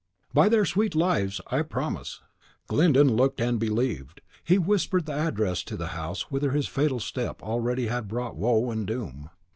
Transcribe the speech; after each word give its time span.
"By 0.33 0.49
their 0.49 0.65
sweet 0.65 0.95
lives, 0.95 1.41
I 1.51 1.61
promise!" 1.61 2.21
Glyndon 2.65 3.15
looked 3.15 3.39
and 3.39 3.59
believed. 3.59 4.21
He 4.43 4.57
whispered 4.57 5.05
the 5.05 5.13
address 5.13 5.61
to 5.65 5.77
the 5.77 5.89
house 5.93 6.31
whither 6.31 6.53
his 6.53 6.67
fatal 6.67 6.99
step 6.99 7.43
already 7.43 7.85
had 7.85 8.07
brought 8.07 8.35
woe 8.35 8.71
and 8.71 8.87
doom. 8.87 9.29